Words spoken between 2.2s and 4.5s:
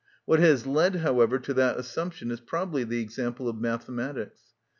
is probably the example of mathematics.